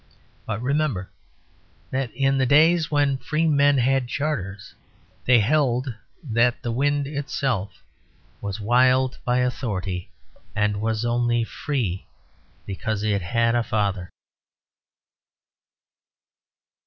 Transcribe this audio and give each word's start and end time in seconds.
But 0.47 0.59
remember 0.63 1.11
that 1.91 2.09
in 2.15 2.39
the 2.39 2.47
days 2.47 2.89
when 2.89 3.19
free 3.19 3.45
men 3.45 3.77
had 3.77 4.07
charters, 4.07 4.73
they 5.25 5.39
held 5.41 5.93
that 6.23 6.59
the 6.63 6.71
wind 6.71 7.05
itself 7.05 7.83
was 8.41 8.59
wild 8.59 9.19
by 9.25 9.41
authority; 9.41 10.09
and 10.55 10.81
was 10.81 11.05
only 11.05 11.43
free 11.43 12.07
because 12.65 13.03
it 13.03 13.21
had 13.21 13.53
a 13.53 13.61
father. 13.61 14.09